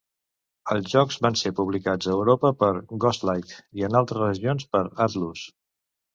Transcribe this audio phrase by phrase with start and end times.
[0.75, 2.71] Els jocs van ser publicats a Europa per
[3.05, 3.53] Ghostlight
[3.83, 5.47] i en altres regions per Atlus.